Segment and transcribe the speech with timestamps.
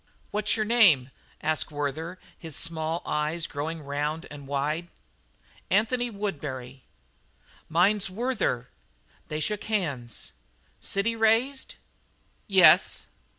[0.31, 1.11] "What's your name?"
[1.43, 4.87] asked Werther, his small eyes growing round and wide.
[5.69, 6.81] "Anthony Woodbury."
[7.69, 8.69] "Mine's Werther."
[9.27, 10.31] They shook hands.
[10.79, 11.75] "City raised?"
[12.47, 13.05] "Yes."